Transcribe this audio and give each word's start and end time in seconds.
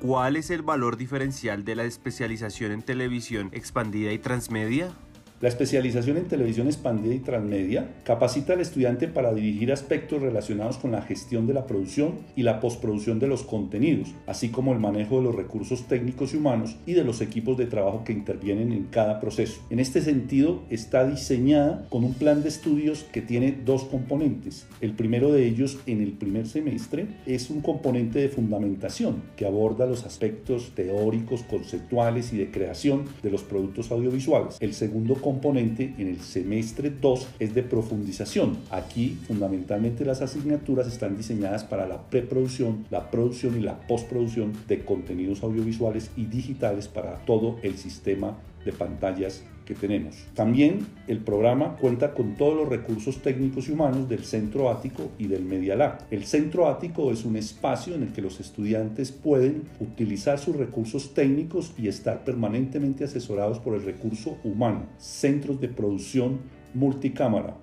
¿cuál 0.00 0.36
es 0.36 0.50
el 0.50 0.62
valor 0.62 0.96
diferencial 0.96 1.64
de 1.64 1.76
la 1.76 1.84
especialización 1.84 2.72
en 2.72 2.82
televisión 2.82 3.50
expandida 3.52 4.12
y 4.12 4.18
transmedia? 4.18 4.92
La 5.42 5.50
especialización 5.50 6.16
en 6.16 6.28
televisión 6.28 6.66
expandida 6.66 7.14
y 7.14 7.18
transmedia 7.18 7.90
capacita 8.04 8.54
al 8.54 8.62
estudiante 8.62 9.06
para 9.06 9.34
dirigir 9.34 9.70
aspectos 9.70 10.22
relacionados 10.22 10.78
con 10.78 10.92
la 10.92 11.02
gestión 11.02 11.46
de 11.46 11.52
la 11.52 11.66
producción 11.66 12.20
y 12.36 12.42
la 12.42 12.58
postproducción 12.58 13.18
de 13.18 13.26
los 13.26 13.42
contenidos, 13.42 14.14
así 14.26 14.48
como 14.48 14.72
el 14.72 14.78
manejo 14.78 15.18
de 15.18 15.24
los 15.24 15.34
recursos 15.34 15.88
técnicos 15.88 16.32
y 16.32 16.38
humanos 16.38 16.76
y 16.86 16.94
de 16.94 17.04
los 17.04 17.20
equipos 17.20 17.58
de 17.58 17.66
trabajo 17.66 18.02
que 18.02 18.14
intervienen 18.14 18.72
en 18.72 18.84
cada 18.84 19.20
proceso. 19.20 19.60
En 19.68 19.78
este 19.78 20.00
sentido, 20.00 20.62
está 20.70 21.06
diseñada 21.06 21.86
con 21.90 22.04
un 22.04 22.14
plan 22.14 22.42
de 22.42 22.48
estudios 22.48 23.04
que 23.12 23.20
tiene 23.20 23.58
dos 23.62 23.84
componentes. 23.84 24.66
El 24.80 24.92
primero 24.92 25.30
de 25.32 25.46
ellos, 25.46 25.78
en 25.84 26.00
el 26.00 26.12
primer 26.12 26.46
semestre, 26.46 27.08
es 27.26 27.50
un 27.50 27.60
componente 27.60 28.20
de 28.20 28.30
fundamentación 28.30 29.22
que 29.36 29.44
aborda 29.44 29.84
los 29.84 30.06
aspectos 30.06 30.72
teóricos, 30.74 31.42
conceptuales 31.42 32.32
y 32.32 32.38
de 32.38 32.50
creación 32.50 33.04
de 33.22 33.30
los 33.30 33.42
productos 33.42 33.90
audiovisuales. 33.90 34.56
El 34.60 34.72
segundo 34.72 35.25
componente 35.26 35.92
en 35.98 36.06
el 36.06 36.20
semestre 36.20 36.88
2 36.88 37.26
es 37.40 37.52
de 37.52 37.64
profundización. 37.64 38.58
Aquí 38.70 39.18
fundamentalmente 39.26 40.04
las 40.04 40.22
asignaturas 40.22 40.86
están 40.86 41.16
diseñadas 41.16 41.64
para 41.64 41.88
la 41.88 42.00
preproducción, 42.08 42.86
la 42.90 43.10
producción 43.10 43.58
y 43.58 43.60
la 43.60 43.76
postproducción 43.88 44.52
de 44.68 44.84
contenidos 44.84 45.42
audiovisuales 45.42 46.12
y 46.16 46.26
digitales 46.26 46.86
para 46.86 47.16
todo 47.24 47.56
el 47.64 47.76
sistema 47.76 48.36
de 48.64 48.70
pantallas 48.70 49.42
que 49.66 49.74
tenemos. 49.74 50.16
También 50.34 50.86
el 51.08 51.18
programa 51.18 51.76
cuenta 51.76 52.14
con 52.14 52.36
todos 52.36 52.56
los 52.56 52.68
recursos 52.68 53.18
técnicos 53.18 53.68
y 53.68 53.72
humanos 53.72 54.08
del 54.08 54.24
Centro 54.24 54.70
Ático 54.70 55.10
y 55.18 55.26
del 55.26 55.44
Media 55.44 55.76
Lab. 55.76 56.06
El 56.10 56.24
Centro 56.24 56.68
Ático 56.68 57.10
es 57.10 57.24
un 57.24 57.36
espacio 57.36 57.94
en 57.94 58.04
el 58.04 58.12
que 58.12 58.22
los 58.22 58.40
estudiantes 58.40 59.12
pueden 59.12 59.64
utilizar 59.80 60.38
sus 60.38 60.56
recursos 60.56 61.12
técnicos 61.12 61.74
y 61.76 61.88
estar 61.88 62.24
permanentemente 62.24 63.04
asesorados 63.04 63.58
por 63.58 63.74
el 63.74 63.82
recurso 63.82 64.38
humano. 64.44 64.86
Centros 64.96 65.60
de 65.60 65.68
producción 65.68 66.38
multicámara, 66.72 67.56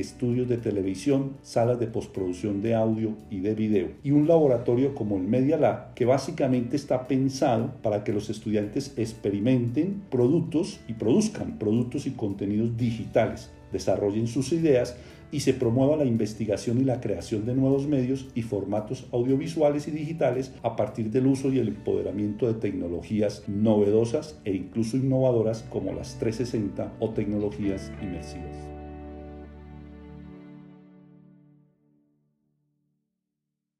estudios 0.00 0.48
de 0.48 0.56
televisión, 0.58 1.32
salas 1.42 1.78
de 1.78 1.86
postproducción 1.86 2.62
de 2.62 2.74
audio 2.74 3.14
y 3.30 3.40
de 3.40 3.54
video 3.54 3.88
y 4.02 4.10
un 4.10 4.28
laboratorio 4.28 4.94
como 4.94 5.16
el 5.16 5.24
Media 5.24 5.56
Lab 5.56 5.94
que 5.94 6.04
básicamente 6.04 6.76
está 6.76 7.08
pensado 7.08 7.72
para 7.82 8.04
que 8.04 8.12
los 8.12 8.30
estudiantes 8.30 8.94
experimenten 8.96 10.02
productos 10.10 10.80
y 10.88 10.94
produzcan 10.94 11.58
productos 11.58 12.06
y 12.06 12.12
contenidos 12.12 12.76
digitales, 12.76 13.50
desarrollen 13.72 14.26
sus 14.26 14.52
ideas 14.52 14.96
y 15.30 15.40
se 15.40 15.54
promueva 15.54 15.96
la 15.96 16.04
investigación 16.04 16.80
y 16.80 16.84
la 16.84 17.00
creación 17.00 17.44
de 17.44 17.54
nuevos 17.54 17.86
medios 17.86 18.28
y 18.34 18.42
formatos 18.42 19.06
audiovisuales 19.12 19.88
y 19.88 19.90
digitales 19.90 20.52
a 20.62 20.76
partir 20.76 21.10
del 21.10 21.26
uso 21.26 21.52
y 21.52 21.58
el 21.58 21.68
empoderamiento 21.68 22.46
de 22.46 22.54
tecnologías 22.54 23.44
novedosas 23.46 24.38
e 24.44 24.54
incluso 24.54 24.96
innovadoras 24.96 25.64
como 25.70 25.92
las 25.92 26.18
360 26.18 26.94
o 27.00 27.10
tecnologías 27.10 27.92
inmersivas. 28.00 28.77